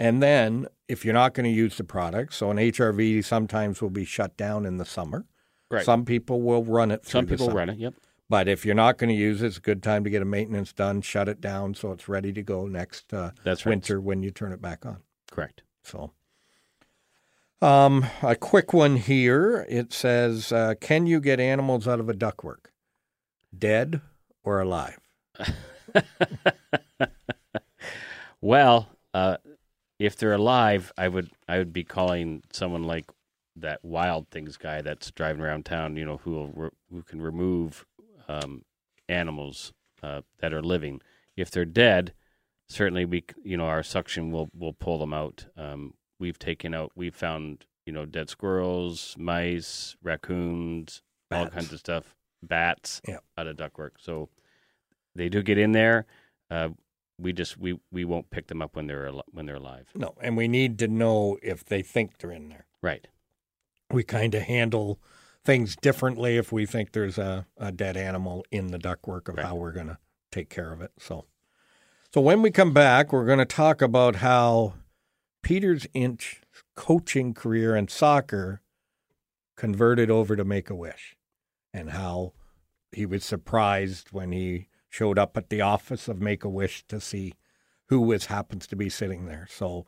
[0.00, 3.90] And then if you're not going to use the product, so an HRV sometimes will
[3.90, 5.26] be shut down in the summer.
[5.70, 5.84] Right.
[5.84, 7.78] Some people will run it Some the people run it.
[7.78, 7.94] Yep.
[8.30, 10.24] But if you're not going to use it, it's a good time to get a
[10.24, 13.72] maintenance done, shut it down so it's ready to go next uh, That's right.
[13.72, 15.02] winter when you turn it back on.
[15.30, 15.62] Correct.
[15.82, 16.12] So,
[17.60, 19.66] um, a quick one here.
[19.68, 22.70] It says, uh, "Can you get animals out of a ductwork,
[23.56, 24.00] dead
[24.44, 24.98] or alive?"
[28.42, 29.36] Well, uh,
[30.00, 33.04] if they're alive, I would I would be calling someone like
[33.54, 35.96] that Wild Things guy that's driving around town.
[35.96, 37.84] You know, who who can remove
[38.26, 38.62] um,
[39.08, 41.02] animals uh, that are living.
[41.36, 42.14] If they're dead,
[42.68, 45.46] certainly we you know our suction will will pull them out.
[45.56, 51.78] Um, we've taken out we've found you know dead squirrels, mice, raccoons, all kinds of
[51.78, 53.18] stuff, bats Yeah.
[53.36, 53.92] out of ductwork.
[53.98, 54.30] So
[55.14, 56.06] they do get in there.
[56.50, 56.70] Uh,
[57.20, 59.88] we just we, we won't pick them up when they're al- when they're alive.
[59.94, 62.66] No, and we need to know if they think they're in there.
[62.82, 63.06] Right.
[63.92, 65.00] We kind of handle
[65.44, 69.46] things differently if we think there's a, a dead animal in the ductwork of Right.
[69.46, 69.98] how we're going to
[70.30, 70.92] take care of it.
[70.98, 71.24] So,
[72.14, 74.74] so when we come back, we're going to talk about how
[75.42, 76.42] Peter's Inch
[76.76, 78.62] coaching career in soccer
[79.56, 81.16] converted over to Make a Wish,
[81.72, 82.32] and how
[82.92, 87.00] he was surprised when he showed up at the office of Make a Wish to
[87.00, 87.34] see
[87.86, 89.46] who was happens to be sitting there.
[89.50, 89.86] So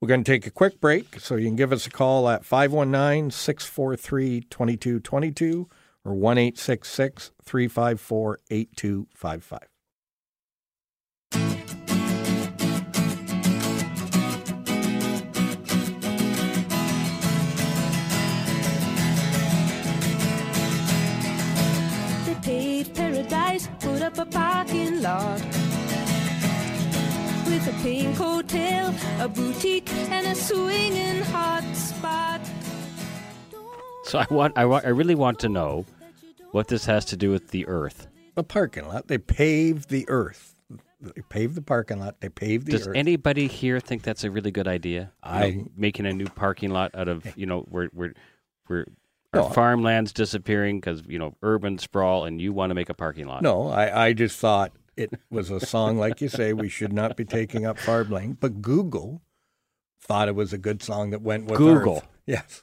[0.00, 1.18] we're going to take a quick break.
[1.18, 5.68] So you can give us a call at 519 643 2222
[6.04, 9.71] or 1 354 8255.
[24.52, 25.40] Parking lot.
[27.46, 32.40] With a pink hotel, a boutique, and a swinging hot spot.
[34.04, 35.86] So I want, I want, I really want to know
[36.50, 38.08] what this has to do with the Earth.
[38.34, 39.08] The parking lot.
[39.08, 40.54] They paved the earth.
[41.00, 42.20] They paved the parking lot.
[42.20, 42.96] They paved the Does earth.
[42.96, 45.12] anybody here think that's a really good idea?
[45.26, 48.14] You know, making a new parking lot out of you know where where
[48.68, 48.86] where our
[49.34, 49.46] No.
[49.46, 53.26] Oh, farmland's disappearing because you know urban sprawl, and you want to make a parking
[53.26, 53.42] lot.
[53.42, 57.16] no, I, I just thought it was a song, like you say, we should not
[57.16, 58.40] be taking up farmland.
[58.40, 59.22] But Google
[60.02, 61.98] thought it was a good song that went with Google.
[61.98, 62.08] Earth.
[62.26, 62.62] Yes.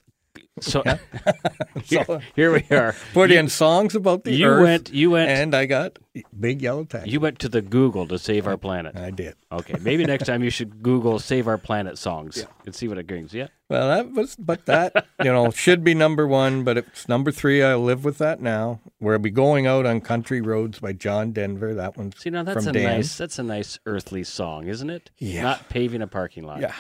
[0.61, 0.83] So
[1.85, 2.95] So here, we are.
[3.13, 4.63] put in songs about the You earth.
[4.63, 4.93] went.
[4.93, 5.29] You went.
[5.29, 5.97] and I got
[6.37, 7.07] big yellow tag.
[7.07, 8.95] you went to the Google to save our planet.
[8.97, 9.35] I did.
[9.51, 13.07] Okay, maybe next time you should Google "Save Our Planet" songs and see what it
[13.07, 13.33] brings.
[13.33, 13.47] Yeah.
[13.69, 16.63] Well, that was, but that you know should be number one.
[16.63, 17.63] But it's number three.
[17.63, 18.79] I live with that now.
[18.99, 21.73] Where We'll be going out on country roads by John Denver.
[21.73, 22.83] That one's See now that's a Dan.
[22.97, 25.09] nice that's a nice earthly song, isn't it?
[25.17, 25.43] Yeah.
[25.43, 26.61] Not paving a parking lot.
[26.61, 26.73] Yeah, yeah.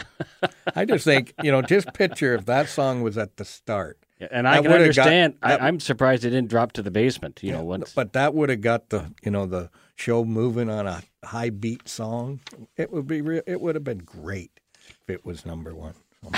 [0.76, 3.98] I just think you know, just picture if that song was at the start.
[4.18, 5.34] Yeah, And I That can would've got- understand.
[5.42, 7.40] that- I, I'm surprised it didn't drop to the basement.
[7.42, 10.86] You know, once But that would have got the you know the show moving on
[10.86, 12.40] a high beat song.
[12.76, 13.42] It would be real.
[13.46, 15.94] It would have been great if it was number one.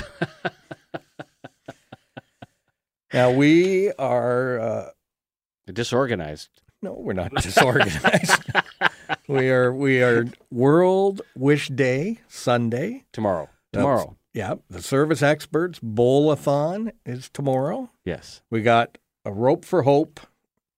[3.13, 4.59] now we are.
[4.61, 4.89] Uh,
[5.73, 6.51] disorganized.
[6.83, 8.43] No, we're not disorganized.
[9.29, 13.05] we are we are World Wish Day Sunday.
[13.13, 13.49] Tomorrow.
[13.73, 14.17] Tomorrow.
[14.33, 17.91] Yeah, the service experts bowlathon is tomorrow.
[18.05, 18.43] Yes.
[18.51, 20.21] We got a rope for hope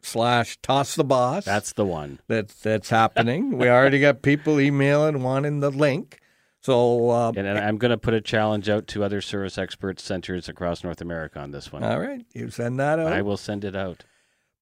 [0.02, 1.44] slash toss the boss.
[1.44, 2.20] That's the one.
[2.28, 3.56] that's that's happening.
[3.58, 6.20] we already got people emailing wanting the link.
[6.60, 10.02] So uh, And, and I'm going to put a challenge out to other service experts
[10.02, 11.84] centers across North America on this one.
[11.84, 13.12] all right, you send that out.
[13.12, 14.04] I will send it out.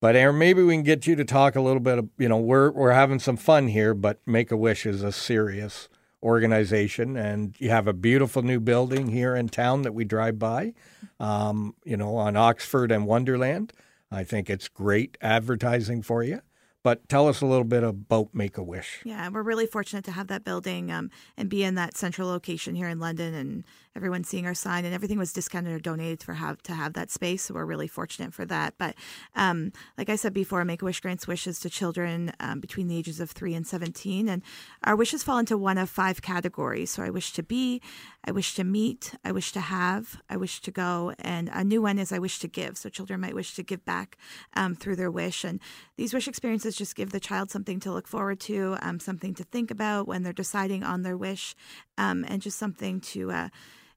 [0.04, 1.96] But Aaron, maybe we can get you to talk a little bit.
[1.98, 5.10] Of, you know, we're we're having some fun here, but Make a Wish is a
[5.10, 5.88] serious
[6.22, 10.74] organization, and you have a beautiful new building here in town that we drive by.
[11.18, 13.72] Um, you know, on Oxford and Wonderland.
[14.10, 16.42] I think it's great advertising for you.
[16.82, 19.00] But tell us a little bit about Make a Wish.
[19.06, 22.74] Yeah, we're really fortunate to have that building um, and be in that central location
[22.74, 23.64] here in London, and
[23.96, 27.11] everyone seeing our sign, and everything was discounted or donated for have to have that
[27.11, 27.44] space.
[27.44, 28.74] So we're really fortunate for that.
[28.78, 28.94] But
[29.37, 32.96] um, like I said before, Make a Wish grants wishes to children um, between the
[32.96, 34.42] ages of three and seventeen, and
[34.83, 36.90] our wishes fall into one of five categories.
[36.90, 37.80] So I wish to be,
[38.24, 41.83] I wish to meet, I wish to have, I wish to go, and a new
[41.83, 42.76] one is I wish to give.
[42.76, 44.16] So children might wish to give back
[44.54, 45.61] um, through their wish, and
[45.96, 49.44] these wish experiences just give the child something to look forward to, um, something to
[49.44, 51.54] think about when they're deciding on their wish,
[51.98, 53.48] um, and just something to uh,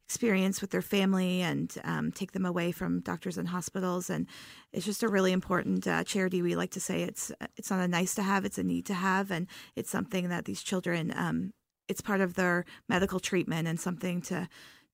[0.08, 4.10] experience with their family and um, take them away from doctors and hospitals.
[4.10, 4.26] And
[4.72, 6.42] it's just a really important uh, charity.
[6.42, 8.94] We like to say it's it's not a nice to have, it's a need to
[8.94, 11.14] have, and it's something that these children.
[11.16, 11.52] Um,
[11.90, 14.48] it's part of their medical treatment and something to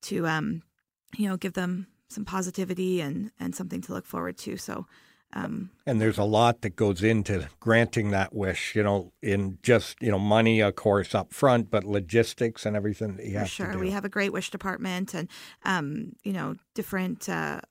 [0.04, 0.64] to um,
[1.16, 4.58] you know give them some positivity and and something to look forward to.
[4.58, 4.88] So.
[5.36, 10.02] Um, And there's a lot that goes into granting that wish, you know, in just,
[10.02, 13.68] you know, money, of course, up front, but logistics and everything that you have sure.
[13.68, 13.80] to do.
[13.80, 15.28] We have a great wish department and,
[15.66, 17.62] um, you know, different uh,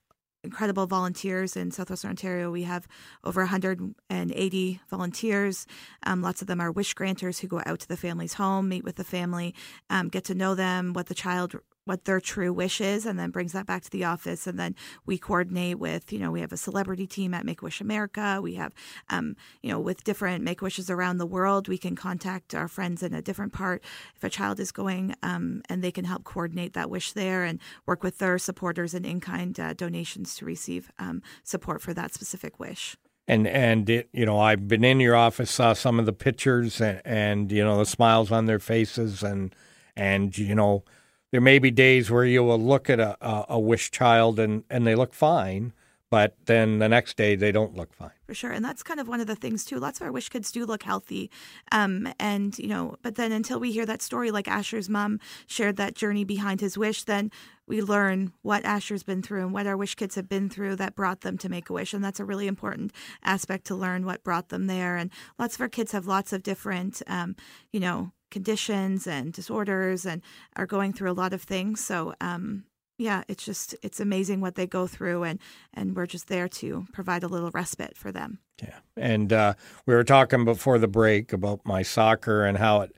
[0.45, 2.51] incredible volunteers in Southwestern Ontario.
[2.51, 2.89] We have
[3.25, 5.67] over 180 volunteers.
[6.05, 8.85] Um, lots of them are wish granters who go out to the family's home, meet
[8.85, 9.55] with the family,
[9.89, 13.31] um, get to know them, what the child what their true wish is and then
[13.31, 14.47] brings that back to the office.
[14.47, 14.75] And then
[15.07, 18.41] we coordinate with you know we have a celebrity team at make wish america.
[18.43, 18.73] We have
[19.11, 23.03] um, you know with different make wishes around the world we can contact our friends
[23.03, 23.83] in a different part
[24.17, 27.59] if a child is going um, and they can help coordinate that wish there and
[27.87, 32.59] work with their supporters and in-kind uh, donations to receive um, support for that specific
[32.59, 32.97] wish.
[33.29, 36.81] And and it, you know, I've been in your office, saw some of the pictures,
[36.81, 39.55] and, and you know the smiles on their faces, and
[39.97, 40.85] and you know,
[41.33, 44.65] there may be days where you will look at a, a, a wish child and
[44.71, 45.73] and they look fine,
[46.11, 48.11] but then the next day they don't look fine.
[48.27, 48.53] for sure.
[48.53, 49.79] And that's kind of one of the things too.
[49.79, 51.31] Lots of our wish kids do look healthy
[51.73, 55.77] um, and you know but then until we hear that story like asher's mom shared
[55.77, 57.31] that journey behind his wish then
[57.67, 60.95] we learn what asher's been through and what our wish kids have been through that
[60.95, 61.95] brought them to make a wish.
[61.95, 64.97] And that's a really important aspect to learn what brought them there.
[64.99, 67.37] And lots of our kids have lots of different um,
[67.73, 70.23] you know conditions and disorders and
[70.57, 72.65] are going through a lot of things so um,
[73.03, 75.39] yeah, it's just it's amazing what they go through, and
[75.75, 78.39] and we're just there to provide a little respite for them.
[78.63, 79.55] Yeah, and uh,
[79.87, 82.97] we were talking before the break about my soccer and how it.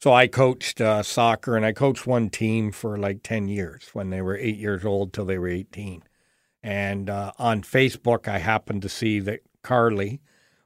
[0.00, 4.10] So I coached uh, soccer, and I coached one team for like ten years when
[4.10, 6.02] they were eight years old till they were eighteen.
[6.62, 10.20] And uh, on Facebook, I happened to see that Carly,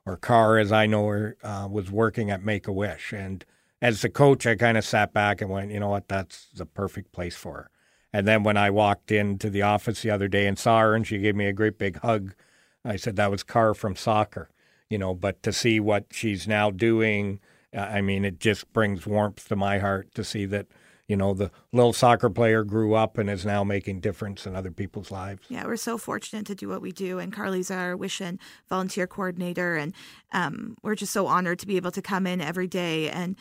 [0.05, 3.13] or Car as I know her, uh, was working at Make a Wish.
[3.13, 3.45] And
[3.83, 6.65] as the coach, I kind of sat back and went, you know what, that's the
[6.65, 7.71] perfect place for her.
[8.13, 11.05] And then when I walked into the office the other day and saw her, and
[11.05, 12.35] she gave me a great big hug,
[12.85, 14.51] I said that was Car from soccer,
[14.89, 15.15] you know.
[15.15, 17.41] But to see what she's now doing,
[17.77, 20.67] uh, I mean, it just brings warmth to my heart to see that
[21.09, 24.71] you know the little soccer player grew up and is now making difference in other
[24.71, 25.43] people's lives.
[25.49, 27.19] Yeah, we're so fortunate to do what we do.
[27.19, 29.77] And Carly's our Wish and volunteer coordinator.
[29.77, 29.95] And
[30.33, 33.37] um, we're just so honored to be able to come in every day and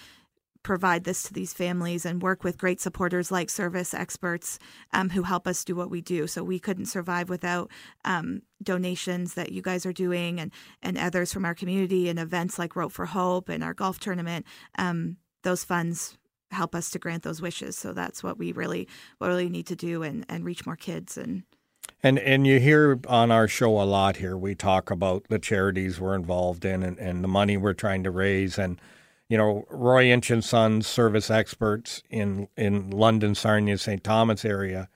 [0.64, 4.59] provide this to these families and work with great supporters like service experts
[4.93, 6.28] um, who help us do what we do.
[6.28, 7.72] So we couldn't survive without
[8.05, 10.51] um, donations that you guys are doing and,
[10.84, 14.45] and others from our community and events like Rope for Hope and our golf tournament.
[14.78, 16.18] Um, those funds
[16.51, 17.78] help us to grant those wishes.
[17.78, 18.88] So that's what we really,
[19.18, 21.43] what really need to do and, and reach more kids and
[22.03, 24.38] And and you hear on our show a lot here.
[24.38, 28.12] We talk about the charities we're involved in and, and the money we're trying to
[28.12, 28.59] raise.
[28.59, 28.80] And
[29.32, 34.03] you know, Roy Inch and Sons service experts in in London, Sarnia, St.
[34.03, 34.89] Thomas area.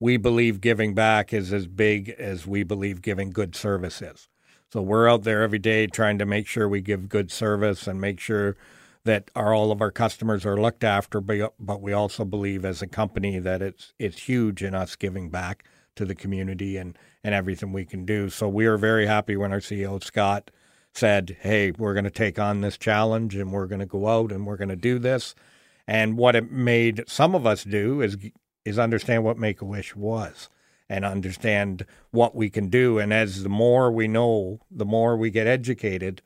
[0.00, 4.28] We believe giving back is as big as we believe giving good service is.
[4.72, 8.00] So we're out there every day trying to make sure we give good service and
[8.00, 8.56] make sure
[9.04, 11.20] that our, all of our customers are looked after.
[11.20, 15.30] But, but we also believe as a company that it's it's huge in us giving
[15.30, 15.62] back
[15.94, 18.30] to the community and, and everything we can do.
[18.30, 20.50] So we are very happy when our CEO Scott
[20.96, 24.32] said, "Hey, we're going to take on this challenge and we're going to go out
[24.32, 25.34] and we're going to do this."
[25.86, 28.16] And what it made some of us do is
[28.64, 30.48] is understand what Make a Wish was
[30.88, 32.98] and understand what we can do.
[32.98, 36.22] And as the more we know, the more we get educated,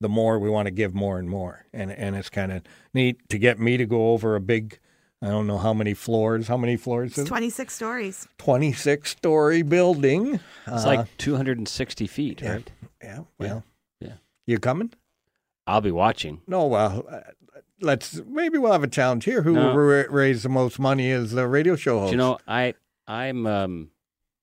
[0.00, 1.66] the more we want to give more and more.
[1.72, 2.62] And and it's kind of
[2.92, 4.78] neat to get me to go over a big.
[5.22, 6.48] I don't know how many floors.
[6.48, 7.10] How many floors?
[7.12, 7.28] it's is it?
[7.28, 8.28] 26 stories.
[8.38, 10.34] 26 story building.
[10.66, 12.52] It's Uh, like 260 feet, yeah.
[12.52, 12.70] right?
[13.02, 13.60] yeah, well, Yeah.
[14.46, 14.92] You coming?
[15.66, 16.42] I'll be watching.
[16.46, 17.20] No, well, uh,
[17.80, 19.42] let's maybe we'll have a challenge here.
[19.42, 19.68] Who No.
[19.68, 22.10] will ra- raise the most money as the radio show host?
[22.10, 22.74] Do you know, I
[23.06, 23.90] I'm um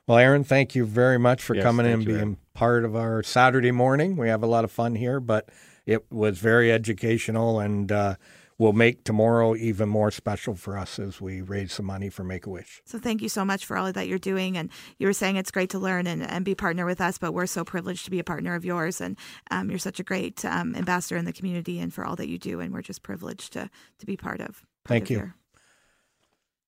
[0.08, 2.38] well, Aaron, thank you very much for Yes, coming in and being Aaron.
[2.56, 4.18] part of our Saturday morning.
[4.18, 5.50] We have a lot of fun here, but
[5.86, 8.16] it was very educational, and uh,
[8.60, 12.46] will make tomorrow even more special for us as we raise some money for Make
[12.46, 12.82] a Wish.
[12.86, 14.58] So thank you so much for all that you're doing.
[14.58, 17.32] And you were saying it's great to learn and, and be partner with us, but
[17.34, 19.00] we're so privileged to be a partner of yours.
[19.02, 19.18] And
[19.50, 22.38] um, you're such a great um, ambassador in the community and for all that you
[22.38, 22.60] do.
[22.60, 24.48] And we're just privileged to to be part of.
[24.48, 25.18] part Thank of you.
[25.18, 25.36] your-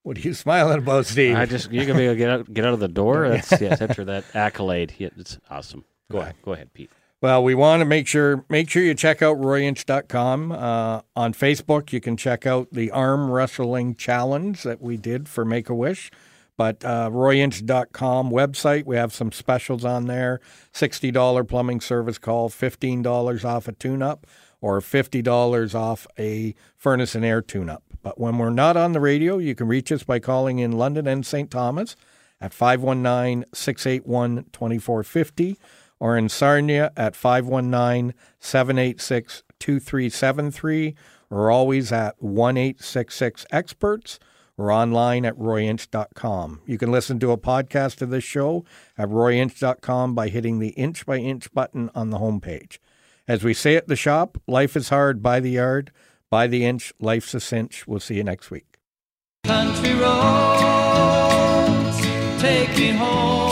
[0.04, 1.36] What are you smiling about, Steve?
[1.36, 3.28] I just you're gonna be able to get out get out of the door.
[3.36, 4.94] That's yes, after that accolade.
[4.98, 5.84] Yeah, it's awesome.
[6.10, 6.90] Go ahead, go ahead, Pete.
[7.22, 10.52] Well, we want to make sure make sure you check out royinch.com.
[10.52, 15.46] Uh, on Facebook, you can check out the arm wrestling challenge that we did for
[15.46, 16.10] Make a Wish.
[16.58, 20.42] But uh, royinch.com website, we have some specials on there
[20.74, 24.26] $60 plumbing service call, $15 off a tune up,
[24.60, 27.84] or $50 off a furnace and air tune up.
[28.02, 31.06] But when we're not on the radio, you can reach us by calling in London
[31.06, 31.52] and St.
[31.52, 31.96] Thomas
[32.40, 35.60] at 519 681 2450
[36.02, 40.96] or in Sarnia at 519 786 2373
[41.30, 44.20] or always at 1866 Experts
[44.58, 46.62] or online at royinch.com.
[46.66, 48.66] You can listen to a podcast of this show
[48.98, 52.80] at royinch.com by hitting the inch by inch button on the homepage.
[53.28, 55.92] As we say at the shop, life is hard by the yard,
[56.32, 57.86] by the inch, life's a cinch.
[57.88, 58.80] We'll see you next week.
[59.44, 60.12] Country roads
[62.42, 63.51] take me home